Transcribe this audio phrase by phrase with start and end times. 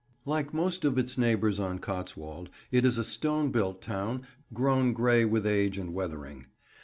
[0.25, 5.25] Like most of its neighbours on Cotswold, it is a stone built town, grown grey
[5.25, 6.47] with age and weathering.